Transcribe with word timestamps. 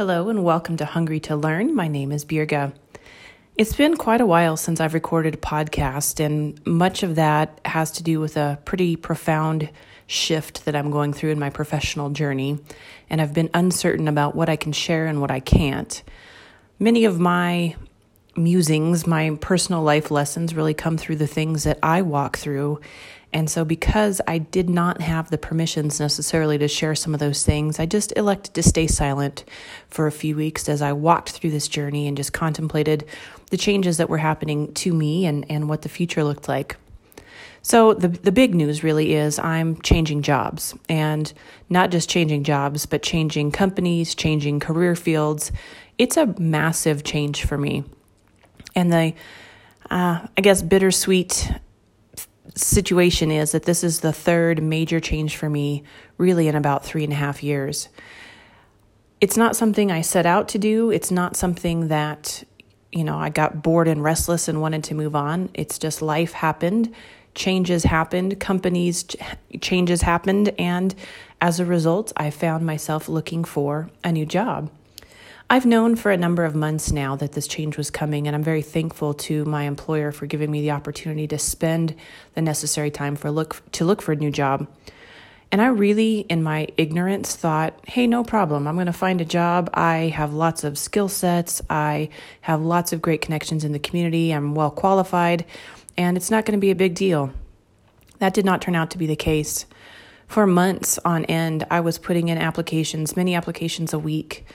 Hello 0.00 0.30
and 0.30 0.42
welcome 0.42 0.78
to 0.78 0.86
Hungry 0.86 1.20
to 1.20 1.36
Learn. 1.36 1.74
My 1.74 1.86
name 1.86 2.10
is 2.10 2.24
Birga. 2.24 2.72
It's 3.58 3.76
been 3.76 3.98
quite 3.98 4.22
a 4.22 4.26
while 4.26 4.56
since 4.56 4.80
I've 4.80 4.94
recorded 4.94 5.34
a 5.34 5.36
podcast, 5.36 6.24
and 6.24 6.58
much 6.66 7.02
of 7.02 7.16
that 7.16 7.60
has 7.66 7.90
to 7.90 8.02
do 8.02 8.18
with 8.18 8.38
a 8.38 8.58
pretty 8.64 8.96
profound 8.96 9.68
shift 10.06 10.64
that 10.64 10.74
I'm 10.74 10.90
going 10.90 11.12
through 11.12 11.32
in 11.32 11.38
my 11.38 11.50
professional 11.50 12.08
journey, 12.08 12.58
and 13.10 13.20
I've 13.20 13.34
been 13.34 13.50
uncertain 13.52 14.08
about 14.08 14.34
what 14.34 14.48
I 14.48 14.56
can 14.56 14.72
share 14.72 15.06
and 15.06 15.20
what 15.20 15.30
I 15.30 15.40
can't. 15.40 16.02
Many 16.78 17.04
of 17.04 17.20
my 17.20 17.76
musings, 18.36 19.06
my 19.06 19.36
personal 19.42 19.82
life 19.82 20.10
lessons, 20.10 20.54
really 20.54 20.72
come 20.72 20.96
through 20.96 21.16
the 21.16 21.26
things 21.26 21.64
that 21.64 21.78
I 21.82 22.00
walk 22.00 22.38
through 22.38 22.80
and 23.32 23.48
so, 23.48 23.64
because 23.64 24.20
I 24.26 24.38
did 24.38 24.68
not 24.68 25.00
have 25.00 25.30
the 25.30 25.38
permissions 25.38 26.00
necessarily 26.00 26.58
to 26.58 26.66
share 26.66 26.96
some 26.96 27.14
of 27.14 27.20
those 27.20 27.44
things, 27.44 27.78
I 27.78 27.86
just 27.86 28.12
elected 28.16 28.54
to 28.54 28.62
stay 28.62 28.88
silent 28.88 29.44
for 29.88 30.08
a 30.08 30.12
few 30.12 30.34
weeks 30.34 30.68
as 30.68 30.82
I 30.82 30.92
walked 30.92 31.30
through 31.30 31.50
this 31.50 31.68
journey 31.68 32.08
and 32.08 32.16
just 32.16 32.32
contemplated 32.32 33.06
the 33.50 33.56
changes 33.56 33.98
that 33.98 34.08
were 34.08 34.18
happening 34.18 34.74
to 34.74 34.92
me 34.92 35.26
and, 35.26 35.46
and 35.48 35.68
what 35.68 35.82
the 35.82 35.88
future 35.88 36.24
looked 36.24 36.48
like. 36.48 36.76
So, 37.62 37.94
the, 37.94 38.08
the 38.08 38.32
big 38.32 38.52
news 38.52 38.82
really 38.82 39.14
is 39.14 39.38
I'm 39.38 39.80
changing 39.80 40.22
jobs 40.22 40.74
and 40.88 41.32
not 41.68 41.90
just 41.90 42.10
changing 42.10 42.42
jobs, 42.42 42.84
but 42.84 43.02
changing 43.02 43.52
companies, 43.52 44.16
changing 44.16 44.58
career 44.58 44.96
fields. 44.96 45.52
It's 45.98 46.16
a 46.16 46.34
massive 46.40 47.04
change 47.04 47.44
for 47.44 47.58
me. 47.58 47.84
And 48.74 48.92
the, 48.92 49.14
uh, 49.88 50.26
I 50.36 50.40
guess, 50.40 50.62
bittersweet 50.62 51.52
situation 52.62 53.30
is 53.30 53.52
that 53.52 53.64
this 53.64 53.82
is 53.82 54.00
the 54.00 54.12
third 54.12 54.62
major 54.62 55.00
change 55.00 55.36
for 55.36 55.48
me, 55.48 55.82
really, 56.18 56.48
in 56.48 56.54
about 56.54 56.84
three 56.84 57.04
and 57.04 57.12
a 57.12 57.16
half 57.16 57.42
years. 57.42 57.88
It's 59.20 59.36
not 59.36 59.56
something 59.56 59.90
I 59.90 60.00
set 60.00 60.26
out 60.26 60.48
to 60.48 60.58
do. 60.58 60.90
It's 60.90 61.10
not 61.10 61.36
something 61.36 61.88
that, 61.88 62.42
you 62.90 63.04
know, 63.04 63.18
I 63.18 63.28
got 63.28 63.62
bored 63.62 63.88
and 63.88 64.02
restless 64.02 64.48
and 64.48 64.60
wanted 64.60 64.84
to 64.84 64.94
move 64.94 65.14
on. 65.14 65.50
It's 65.54 65.78
just 65.78 66.00
life 66.00 66.32
happened, 66.32 66.94
changes 67.34 67.84
happened, 67.84 68.40
companies 68.40 69.04
ch- 69.04 69.16
changes 69.60 70.02
happened, 70.02 70.54
and 70.58 70.94
as 71.40 71.60
a 71.60 71.64
result, 71.64 72.12
I 72.16 72.30
found 72.30 72.64
myself 72.66 73.08
looking 73.08 73.44
for 73.44 73.90
a 74.02 74.12
new 74.12 74.26
job. 74.26 74.70
I've 75.52 75.66
known 75.66 75.96
for 75.96 76.12
a 76.12 76.16
number 76.16 76.44
of 76.44 76.54
months 76.54 76.92
now 76.92 77.16
that 77.16 77.32
this 77.32 77.48
change 77.48 77.76
was 77.76 77.90
coming, 77.90 78.28
and 78.28 78.36
I'm 78.36 78.42
very 78.44 78.62
thankful 78.62 79.14
to 79.14 79.44
my 79.46 79.64
employer 79.64 80.12
for 80.12 80.26
giving 80.26 80.48
me 80.48 80.60
the 80.60 80.70
opportunity 80.70 81.26
to 81.26 81.38
spend 81.40 81.96
the 82.34 82.40
necessary 82.40 82.92
time 82.92 83.16
for 83.16 83.32
look 83.32 83.60
to 83.72 83.84
look 83.84 84.00
for 84.00 84.12
a 84.12 84.16
new 84.16 84.30
job. 84.30 84.68
And 85.50 85.60
I 85.60 85.66
really, 85.66 86.20
in 86.20 86.44
my 86.44 86.68
ignorance, 86.76 87.34
thought, 87.34 87.74
hey, 87.88 88.06
no 88.06 88.22
problem. 88.22 88.68
I'm 88.68 88.76
going 88.76 88.86
to 88.86 88.92
find 88.92 89.20
a 89.20 89.24
job. 89.24 89.68
I 89.74 90.12
have 90.14 90.32
lots 90.32 90.62
of 90.62 90.78
skill 90.78 91.08
sets. 91.08 91.60
I 91.68 92.10
have 92.42 92.62
lots 92.62 92.92
of 92.92 93.02
great 93.02 93.20
connections 93.20 93.64
in 93.64 93.72
the 93.72 93.80
community. 93.80 94.30
I'm 94.30 94.54
well 94.54 94.70
qualified, 94.70 95.44
and 95.96 96.16
it's 96.16 96.30
not 96.30 96.46
going 96.46 96.56
to 96.56 96.64
be 96.64 96.70
a 96.70 96.76
big 96.76 96.94
deal. 96.94 97.32
That 98.20 98.34
did 98.34 98.44
not 98.44 98.62
turn 98.62 98.76
out 98.76 98.92
to 98.92 98.98
be 98.98 99.08
the 99.08 99.16
case. 99.16 99.66
For 100.28 100.46
months 100.46 101.00
on 101.04 101.24
end, 101.24 101.66
I 101.72 101.80
was 101.80 101.98
putting 101.98 102.28
in 102.28 102.38
applications, 102.38 103.16
many 103.16 103.34
applications 103.34 103.92
a 103.92 103.98
week 103.98 104.46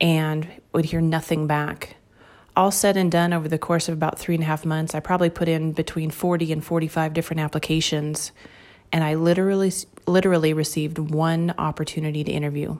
and 0.00 0.48
would 0.72 0.86
hear 0.86 1.00
nothing 1.00 1.46
back. 1.46 1.96
All 2.56 2.70
said 2.70 2.96
and 2.96 3.12
done 3.12 3.32
over 3.32 3.48
the 3.48 3.58
course 3.58 3.88
of 3.88 3.94
about 3.94 4.18
three 4.18 4.34
and 4.34 4.42
a 4.42 4.46
half 4.46 4.64
months, 4.64 4.94
I 4.94 5.00
probably 5.00 5.28
put 5.28 5.48
in 5.48 5.72
between 5.72 6.10
40 6.10 6.52
and 6.52 6.64
45 6.64 7.12
different 7.12 7.40
applications, 7.40 8.32
and 8.92 9.04
I 9.04 9.14
literally, 9.14 9.72
literally 10.06 10.52
received 10.52 10.98
one 10.98 11.54
opportunity 11.58 12.24
to 12.24 12.32
interview. 12.32 12.78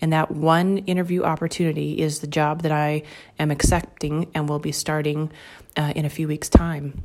And 0.00 0.12
that 0.12 0.30
one 0.30 0.78
interview 0.78 1.22
opportunity 1.22 2.00
is 2.00 2.18
the 2.18 2.26
job 2.26 2.62
that 2.62 2.72
I 2.72 3.04
am 3.38 3.50
accepting 3.50 4.30
and 4.34 4.48
will 4.48 4.58
be 4.58 4.72
starting 4.72 5.32
uh, 5.76 5.92
in 5.96 6.04
a 6.04 6.10
few 6.10 6.28
weeks' 6.28 6.50
time. 6.50 7.02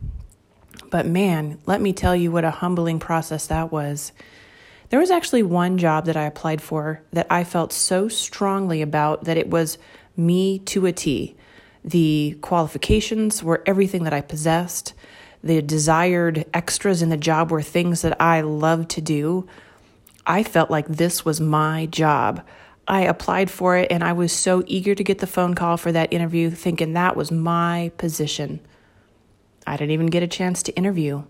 But 0.89 1.05
man, 1.05 1.59
let 1.65 1.81
me 1.81 1.93
tell 1.93 2.15
you 2.15 2.31
what 2.31 2.43
a 2.43 2.51
humbling 2.51 2.99
process 2.99 3.47
that 3.47 3.71
was. 3.71 4.11
There 4.89 4.99
was 4.99 5.11
actually 5.11 5.43
one 5.43 5.77
job 5.77 6.05
that 6.05 6.17
I 6.17 6.25
applied 6.25 6.61
for 6.61 7.01
that 7.13 7.27
I 7.29 7.43
felt 7.43 7.71
so 7.71 8.07
strongly 8.07 8.81
about 8.81 9.25
that 9.25 9.37
it 9.37 9.49
was 9.49 9.77
me 10.17 10.59
to 10.59 10.87
a 10.87 10.91
T. 10.91 11.35
The 11.83 12.37
qualifications 12.41 13.43
were 13.43 13.63
everything 13.65 14.03
that 14.03 14.13
I 14.13 14.21
possessed. 14.21 14.93
The 15.43 15.61
desired 15.61 16.45
extras 16.53 17.01
in 17.01 17.09
the 17.09 17.17
job 17.17 17.51
were 17.51 17.61
things 17.61 18.01
that 18.01 18.19
I 18.19 18.41
loved 18.41 18.89
to 18.91 19.01
do. 19.01 19.47
I 20.25 20.43
felt 20.43 20.71
like 20.71 20.87
this 20.87 21.23
was 21.23 21.39
my 21.39 21.85
job. 21.85 22.45
I 22.87 23.01
applied 23.01 23.51
for 23.51 23.77
it 23.77 23.91
and 23.91 24.03
I 24.03 24.13
was 24.13 24.33
so 24.33 24.63
eager 24.65 24.95
to 24.95 25.03
get 25.03 25.19
the 25.19 25.27
phone 25.27 25.53
call 25.53 25.77
for 25.77 25.91
that 25.91 26.11
interview, 26.11 26.49
thinking 26.49 26.93
that 26.93 27.15
was 27.15 27.31
my 27.31 27.91
position. 27.97 28.59
I 29.67 29.77
didn't 29.77 29.91
even 29.91 30.07
get 30.07 30.23
a 30.23 30.27
chance 30.27 30.63
to 30.63 30.75
interview. 30.75 31.23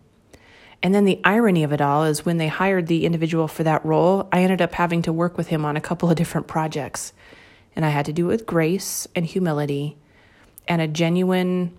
And 0.82 0.96
then 0.96 1.06
the 1.06 1.20
irony 1.24 1.64
of 1.64 1.74
it 1.74 1.82
all 1.82 2.06
is 2.06 2.26
when 2.26 2.38
they 2.38 2.48
hired 2.48 2.88
the 2.88 3.06
individual 3.06 3.48
for 3.48 3.64
that 3.64 3.84
role, 3.86 4.30
I 4.32 4.44
ended 4.44 4.62
up 4.62 4.74
having 4.74 5.02
to 5.04 5.14
work 5.14 5.38
with 5.38 5.48
him 5.48 5.66
on 5.66 5.76
a 5.76 5.82
couple 5.82 6.10
of 6.10 6.16
different 6.16 6.48
projects. 6.48 7.12
And 7.76 7.86
I 7.86 7.90
had 7.90 8.06
to 8.06 8.14
do 8.14 8.26
it 8.26 8.30
with 8.30 8.46
grace 8.46 9.08
and 9.16 9.26
humility 9.26 9.98
and 10.68 10.82
a 10.82 10.88
genuine, 10.88 11.78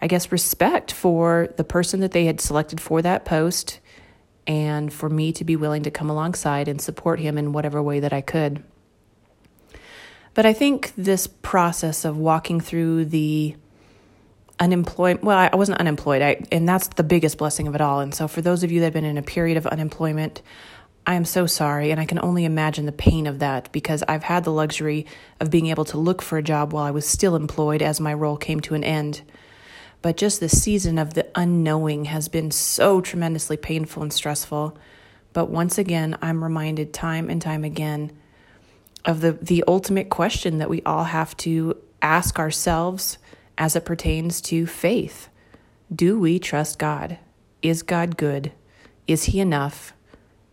I 0.00 0.06
guess, 0.06 0.32
respect 0.32 0.90
for 0.90 1.48
the 1.56 1.64
person 1.64 2.00
that 2.00 2.12
they 2.12 2.24
had 2.24 2.40
selected 2.40 2.80
for 2.80 3.02
that 3.02 3.24
post 3.24 3.80
and 4.46 4.92
for 4.92 5.08
me 5.08 5.32
to 5.32 5.44
be 5.44 5.56
willing 5.56 5.82
to 5.82 5.90
come 5.90 6.10
alongside 6.10 6.68
and 6.68 6.80
support 6.80 7.20
him 7.20 7.36
in 7.36 7.52
whatever 7.52 7.82
way 7.82 8.00
that 8.00 8.12
I 8.12 8.20
could. 8.20 8.62
But 10.34 10.46
I 10.46 10.52
think 10.52 10.92
this 10.96 11.26
process 11.26 12.04
of 12.04 12.18
walking 12.18 12.60
through 12.60 13.06
the 13.06 13.56
unemployed 14.60 15.20
well 15.22 15.36
i 15.52 15.56
wasn't 15.56 15.80
unemployed. 15.80 16.22
I, 16.22 16.44
and 16.52 16.68
that's 16.68 16.88
the 16.88 17.02
biggest 17.02 17.38
blessing 17.38 17.66
of 17.66 17.74
it 17.74 17.80
all. 17.80 18.00
And 18.00 18.14
so 18.14 18.28
for 18.28 18.40
those 18.40 18.62
of 18.62 18.70
you 18.70 18.80
that 18.80 18.86
have 18.86 18.92
been 18.92 19.04
in 19.04 19.18
a 19.18 19.22
period 19.22 19.56
of 19.56 19.66
unemployment 19.66 20.42
i 21.06 21.14
am 21.14 21.24
so 21.24 21.46
sorry. 21.46 21.90
And 21.90 22.00
i 22.00 22.04
can 22.04 22.20
only 22.20 22.44
imagine 22.44 22.86
the 22.86 22.92
pain 22.92 23.26
of 23.26 23.40
that 23.40 23.70
because 23.72 24.02
i've 24.08 24.22
had 24.24 24.44
the 24.44 24.52
luxury 24.52 25.06
of 25.40 25.50
being 25.50 25.66
able 25.66 25.84
to 25.86 25.98
look 25.98 26.22
for 26.22 26.38
a 26.38 26.42
job 26.42 26.72
while 26.72 26.84
i 26.84 26.90
was 26.90 27.06
still 27.06 27.36
employed 27.36 27.82
as 27.82 28.00
my 28.00 28.14
role 28.14 28.36
came 28.36 28.60
to 28.60 28.74
an 28.74 28.84
end. 28.84 29.22
But 30.02 30.18
just 30.18 30.38
the 30.38 30.50
season 30.50 30.98
of 30.98 31.14
the 31.14 31.26
unknowing 31.34 32.04
has 32.06 32.28
been 32.28 32.50
so 32.50 33.00
tremendously 33.00 33.56
painful 33.56 34.02
and 34.02 34.12
stressful. 34.12 34.76
But 35.32 35.50
once 35.50 35.78
again 35.78 36.16
i'm 36.22 36.44
reminded 36.44 36.92
time 36.92 37.28
and 37.28 37.42
time 37.42 37.64
again 37.64 38.12
of 39.04 39.20
the 39.20 39.32
the 39.32 39.64
ultimate 39.66 40.10
question 40.10 40.58
that 40.58 40.70
we 40.70 40.82
all 40.82 41.04
have 41.04 41.36
to 41.38 41.76
ask 42.00 42.38
ourselves 42.38 43.18
as 43.56 43.76
it 43.76 43.84
pertains 43.84 44.40
to 44.42 44.66
faith. 44.66 45.28
Do 45.94 46.18
we 46.18 46.38
trust 46.38 46.78
God? 46.78 47.18
Is 47.62 47.82
God 47.82 48.16
good? 48.16 48.52
Is 49.06 49.24
He 49.24 49.40
enough? 49.40 49.92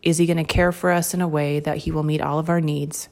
Is 0.01 0.17
He 0.17 0.25
going 0.25 0.38
to 0.38 0.44
care 0.44 0.72
for 0.72 0.91
us 0.91 1.13
in 1.13 1.22
a 1.22 1.28
way 1.28 1.59
that 1.59 1.78
He 1.78 1.91
will 1.91 2.03
meet 2.03 2.22
all 2.22 2.39
of 2.39 2.50
our 2.50 2.62
needs? 2.62 3.09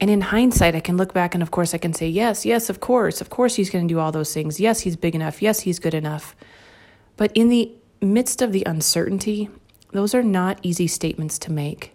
And 0.00 0.10
in 0.10 0.22
hindsight, 0.22 0.74
I 0.74 0.80
can 0.80 0.96
look 0.96 1.14
back 1.14 1.34
and, 1.34 1.42
of 1.42 1.50
course, 1.50 1.72
I 1.72 1.78
can 1.78 1.94
say, 1.94 2.08
yes, 2.08 2.44
yes, 2.44 2.68
of 2.68 2.80
course, 2.80 3.20
of 3.20 3.30
course, 3.30 3.54
He's 3.54 3.70
going 3.70 3.86
to 3.86 3.94
do 3.94 4.00
all 4.00 4.12
those 4.12 4.34
things. 4.34 4.58
Yes, 4.58 4.80
He's 4.80 4.96
big 4.96 5.14
enough. 5.14 5.40
Yes, 5.40 5.60
He's 5.60 5.78
good 5.78 5.94
enough. 5.94 6.34
But 7.16 7.30
in 7.34 7.48
the 7.48 7.72
midst 8.00 8.42
of 8.42 8.52
the 8.52 8.64
uncertainty, 8.66 9.48
those 9.92 10.14
are 10.14 10.22
not 10.22 10.58
easy 10.62 10.88
statements 10.88 11.38
to 11.40 11.52
make. 11.52 11.94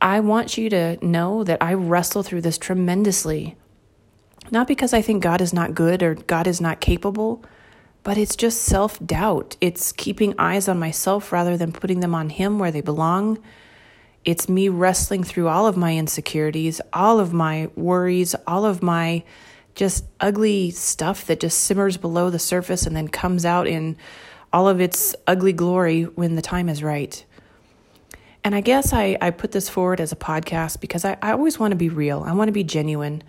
I 0.00 0.20
want 0.20 0.56
you 0.56 0.70
to 0.70 1.04
know 1.04 1.42
that 1.42 1.60
I 1.60 1.74
wrestle 1.74 2.22
through 2.22 2.42
this 2.42 2.58
tremendously 2.58 3.56
not 4.50 4.68
because 4.68 4.92
I 4.92 5.02
think 5.02 5.22
God 5.22 5.40
is 5.40 5.52
not 5.52 5.74
good 5.74 6.02
or 6.02 6.14
God 6.14 6.46
is 6.46 6.60
not 6.60 6.80
capable, 6.80 7.44
but 8.02 8.16
it's 8.16 8.36
just 8.36 8.62
self 8.62 9.04
doubt. 9.04 9.56
It's 9.60 9.92
keeping 9.92 10.34
eyes 10.38 10.68
on 10.68 10.78
myself 10.78 11.32
rather 11.32 11.56
than 11.56 11.72
putting 11.72 12.00
them 12.00 12.14
on 12.14 12.30
Him 12.30 12.58
where 12.58 12.70
they 12.70 12.80
belong. 12.80 13.38
It's 14.24 14.48
me 14.48 14.68
wrestling 14.68 15.22
through 15.22 15.48
all 15.48 15.66
of 15.66 15.76
my 15.76 15.96
insecurities, 15.96 16.80
all 16.92 17.20
of 17.20 17.32
my 17.32 17.70
worries, 17.76 18.34
all 18.46 18.64
of 18.64 18.82
my 18.82 19.24
just 19.76 20.04
ugly 20.20 20.70
stuff 20.70 21.26
that 21.26 21.38
just 21.38 21.60
simmers 21.60 21.96
below 21.96 22.30
the 22.30 22.38
surface 22.38 22.86
and 22.86 22.96
then 22.96 23.08
comes 23.08 23.44
out 23.44 23.66
in 23.66 23.96
all 24.52 24.68
of 24.68 24.80
its 24.80 25.14
ugly 25.26 25.52
glory 25.52 26.04
when 26.04 26.34
the 26.34 26.42
time 26.42 26.68
is 26.68 26.82
right. 26.82 27.24
And 28.42 28.54
I 28.54 28.60
guess 28.60 28.92
I, 28.92 29.18
I 29.20 29.30
put 29.30 29.52
this 29.52 29.68
forward 29.68 30.00
as 30.00 30.12
a 30.12 30.16
podcast 30.16 30.80
because 30.80 31.04
I, 31.04 31.16
I 31.20 31.32
always 31.32 31.58
want 31.58 31.72
to 31.72 31.76
be 31.76 31.88
real. 31.88 32.22
I 32.26 32.32
want 32.32 32.48
to 32.48 32.52
be 32.52 32.64
genuine. 32.64 33.22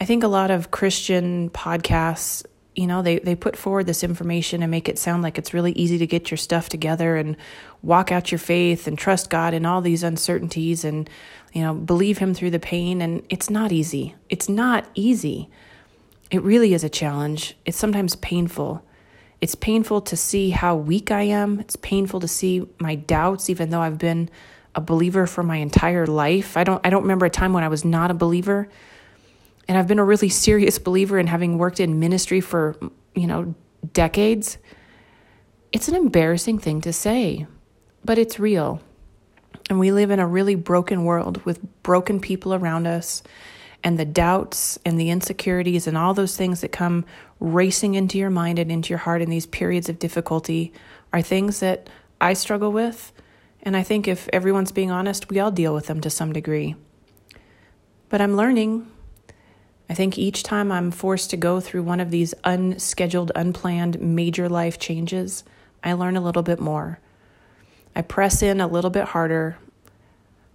I 0.00 0.04
think 0.04 0.22
a 0.22 0.28
lot 0.28 0.50
of 0.50 0.70
Christian 0.70 1.50
podcasts, 1.50 2.44
you 2.74 2.86
know, 2.86 3.02
they, 3.02 3.18
they 3.18 3.34
put 3.34 3.56
forward 3.56 3.86
this 3.86 4.04
information 4.04 4.62
and 4.62 4.70
make 4.70 4.88
it 4.88 4.98
sound 4.98 5.22
like 5.22 5.38
it's 5.38 5.54
really 5.54 5.72
easy 5.72 5.98
to 5.98 6.06
get 6.06 6.30
your 6.30 6.38
stuff 6.38 6.68
together 6.68 7.16
and 7.16 7.36
walk 7.82 8.12
out 8.12 8.30
your 8.30 8.38
faith 8.38 8.86
and 8.86 8.98
trust 8.98 9.30
God 9.30 9.54
in 9.54 9.64
all 9.64 9.80
these 9.80 10.02
uncertainties 10.02 10.84
and, 10.84 11.08
you 11.52 11.62
know, 11.62 11.72
believe 11.72 12.18
Him 12.18 12.34
through 12.34 12.50
the 12.50 12.58
pain. 12.58 13.00
And 13.00 13.22
it's 13.30 13.48
not 13.48 13.72
easy. 13.72 14.14
It's 14.28 14.48
not 14.48 14.86
easy. 14.94 15.48
It 16.30 16.42
really 16.42 16.74
is 16.74 16.84
a 16.84 16.90
challenge. 16.90 17.56
It's 17.64 17.78
sometimes 17.78 18.16
painful. 18.16 18.84
It's 19.40 19.54
painful 19.54 20.02
to 20.02 20.16
see 20.16 20.50
how 20.50 20.76
weak 20.76 21.10
I 21.10 21.22
am. 21.22 21.60
It's 21.60 21.76
painful 21.76 22.20
to 22.20 22.28
see 22.28 22.66
my 22.78 22.94
doubts, 22.94 23.48
even 23.48 23.70
though 23.70 23.80
I've 23.80 23.98
been 23.98 24.28
a 24.74 24.80
believer 24.80 25.26
for 25.26 25.42
my 25.42 25.56
entire 25.56 26.06
life. 26.06 26.56
I 26.56 26.64
don't 26.64 26.84
I 26.84 26.90
don't 26.90 27.02
remember 27.02 27.26
a 27.26 27.30
time 27.30 27.52
when 27.52 27.64
I 27.64 27.68
was 27.68 27.84
not 27.84 28.10
a 28.10 28.14
believer. 28.14 28.68
And 29.68 29.76
I've 29.76 29.88
been 29.88 29.98
a 29.98 30.04
really 30.04 30.28
serious 30.28 30.78
believer 30.78 31.18
in 31.18 31.26
having 31.26 31.58
worked 31.58 31.80
in 31.80 31.98
ministry 31.98 32.40
for, 32.40 32.76
you 33.14 33.26
know, 33.26 33.54
decades. 33.92 34.58
It's 35.72 35.88
an 35.88 35.94
embarrassing 35.94 36.58
thing 36.58 36.80
to 36.82 36.92
say, 36.92 37.46
but 38.04 38.18
it's 38.18 38.38
real. 38.38 38.80
And 39.68 39.80
we 39.80 39.90
live 39.90 40.10
in 40.10 40.20
a 40.20 40.26
really 40.26 40.54
broken 40.54 41.04
world 41.04 41.44
with 41.44 41.60
broken 41.82 42.20
people 42.20 42.54
around 42.54 42.86
us 42.86 43.22
and 43.82 43.98
the 43.98 44.04
doubts 44.04 44.78
and 44.84 44.98
the 44.98 45.10
insecurities 45.10 45.86
and 45.86 45.96
all 45.96 46.14
those 46.14 46.36
things 46.36 46.60
that 46.60 46.72
come 46.72 47.04
racing 47.40 47.94
into 47.94 48.18
your 48.18 48.30
mind 48.30 48.58
and 48.58 48.70
into 48.70 48.90
your 48.90 48.98
heart 48.98 49.22
in 49.22 49.30
these 49.30 49.46
periods 49.46 49.88
of 49.88 49.98
difficulty 49.98 50.72
are 51.12 51.22
things 51.22 51.60
that 51.60 51.88
I 52.20 52.32
struggle 52.32 52.72
with. 52.72 53.12
And 53.62 53.76
I 53.76 53.82
think 53.82 54.06
if 54.06 54.28
everyone's 54.32 54.72
being 54.72 54.90
honest, 54.90 55.28
we 55.28 55.40
all 55.40 55.50
deal 55.50 55.74
with 55.74 55.86
them 55.86 56.00
to 56.02 56.10
some 56.10 56.32
degree. 56.32 56.76
But 58.08 58.20
I'm 58.20 58.36
learning. 58.36 58.86
I 59.88 59.94
think 59.94 60.18
each 60.18 60.42
time 60.42 60.72
I'm 60.72 60.90
forced 60.90 61.30
to 61.30 61.36
go 61.36 61.60
through 61.60 61.84
one 61.84 62.00
of 62.00 62.10
these 62.10 62.34
unscheduled, 62.44 63.30
unplanned, 63.34 64.00
major 64.00 64.48
life 64.48 64.78
changes, 64.78 65.44
I 65.84 65.92
learn 65.92 66.16
a 66.16 66.20
little 66.20 66.42
bit 66.42 66.58
more. 66.58 66.98
I 67.94 68.02
press 68.02 68.42
in 68.42 68.60
a 68.60 68.66
little 68.66 68.90
bit 68.90 69.04
harder. 69.04 69.56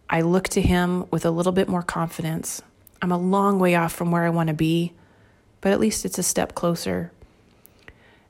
I 0.09 0.21
look 0.21 0.49
to 0.49 0.61
Him 0.61 1.05
with 1.09 1.25
a 1.25 1.31
little 1.31 1.53
bit 1.53 1.69
more 1.69 1.81
confidence. 1.81 2.61
I'm 3.01 3.11
a 3.11 3.17
long 3.17 3.57
way 3.57 3.75
off 3.75 3.93
from 3.93 4.11
where 4.11 4.25
I 4.25 4.29
want 4.29 4.47
to 4.49 4.53
be, 4.53 4.93
but 5.61 5.71
at 5.71 5.79
least 5.79 6.03
it's 6.05 6.19
a 6.19 6.23
step 6.23 6.53
closer. 6.53 7.11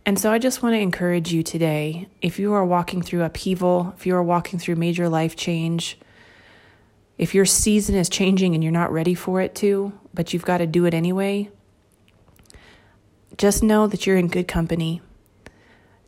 And 0.05 0.19
so 0.19 0.31
I 0.31 0.37
just 0.37 0.61
want 0.61 0.73
to 0.73 0.79
encourage 0.79 1.33
you 1.33 1.43
today 1.43 2.07
if 2.21 2.39
you 2.39 2.53
are 2.53 2.65
walking 2.65 3.01
through 3.01 3.23
upheaval, 3.23 3.93
if 3.97 4.05
you 4.05 4.15
are 4.15 4.23
walking 4.23 4.59
through 4.59 4.75
major 4.75 5.09
life 5.09 5.35
change, 5.35 5.97
if 7.17 7.35
your 7.35 7.45
season 7.45 7.95
is 7.95 8.09
changing 8.09 8.53
and 8.55 8.63
you're 8.63 8.71
not 8.71 8.91
ready 8.91 9.13
for 9.13 9.41
it 9.41 9.55
to, 9.55 9.93
but 10.13 10.33
you've 10.33 10.45
got 10.45 10.57
to 10.57 10.67
do 10.67 10.85
it 10.85 10.93
anyway, 10.93 11.49
just 13.37 13.63
know 13.63 13.87
that 13.87 14.05
you're 14.05 14.17
in 14.17 14.27
good 14.27 14.47
company. 14.47 15.01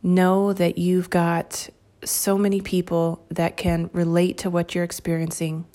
Know 0.01 0.53
that 0.53 0.77
you've 0.77 1.09
got 1.09 1.69
so 2.03 2.37
many 2.37 2.61
people 2.61 3.25
that 3.29 3.57
can 3.57 3.89
relate 3.93 4.37
to 4.39 4.49
what 4.49 4.75
you're 4.75 4.83
experiencing. 4.83 5.65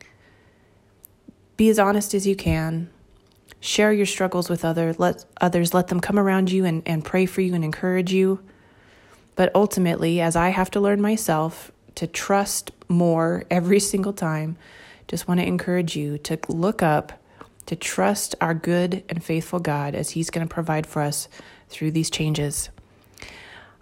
Be 1.57 1.69
as 1.69 1.79
honest 1.79 2.15
as 2.15 2.27
you 2.27 2.37
can. 2.37 2.91
Share 3.61 3.93
your 3.93 4.07
struggles 4.07 4.49
with 4.49 4.65
other, 4.65 4.95
let 4.99 5.25
others. 5.41 5.75
Let 5.75 5.89
them 5.89 6.01
come 6.01 6.19
around 6.19 6.51
you 6.51 6.65
and, 6.65 6.83
and 6.87 7.05
pray 7.05 7.27
for 7.27 7.41
you 7.41 7.55
and 7.55 7.65
encourage 7.65 8.13
you. 8.13 8.41
But 9.35 9.51
ultimately, 9.55 10.21
as 10.21 10.37
I 10.37 10.51
have 10.51 10.71
to 10.73 10.81
learn 10.81 11.01
myself 11.01 11.73
to 11.97 12.07
trust 12.07 12.71
more 12.89 13.45
every 13.51 13.81
single 13.81 14.13
time, 14.13 14.57
just 15.09 15.27
want 15.27 15.41
to 15.41 15.47
encourage 15.47 15.97
you 15.97 16.19
to 16.19 16.39
look 16.49 16.83
up, 16.83 17.21
to 17.67 17.75
trust 17.75 18.35
our 18.41 18.55
good 18.55 19.03
and 19.09 19.25
faithful 19.25 19.59
God 19.59 19.95
as 19.95 20.11
He's 20.11 20.31
going 20.31 20.47
to 20.47 20.53
provide 20.53 20.87
for 20.87 21.03
us 21.03 21.29
through 21.69 21.91
these 21.91 22.11
changes. 22.11 22.69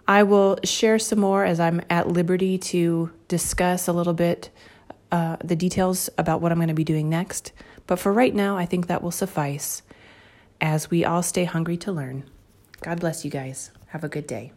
I 0.07 0.23
will 0.23 0.57
share 0.63 0.99
some 0.99 1.19
more 1.19 1.43
as 1.43 1.59
I'm 1.59 1.81
at 1.89 2.07
liberty 2.07 2.57
to 2.57 3.11
discuss 3.27 3.87
a 3.87 3.93
little 3.93 4.13
bit 4.13 4.49
uh, 5.11 5.37
the 5.43 5.55
details 5.55 6.09
about 6.17 6.41
what 6.41 6.51
I'm 6.51 6.57
going 6.57 6.69
to 6.69 6.73
be 6.73 6.83
doing 6.83 7.09
next. 7.09 7.51
But 7.87 7.99
for 7.99 8.11
right 8.11 8.33
now, 8.33 8.57
I 8.57 8.65
think 8.65 8.87
that 8.87 9.03
will 9.03 9.11
suffice 9.11 9.81
as 10.61 10.89
we 10.89 11.05
all 11.05 11.23
stay 11.23 11.43
hungry 11.43 11.77
to 11.77 11.91
learn. 11.91 12.23
God 12.81 12.99
bless 12.99 13.25
you 13.25 13.31
guys. 13.31 13.71
Have 13.87 14.03
a 14.03 14.09
good 14.09 14.27
day. 14.27 14.53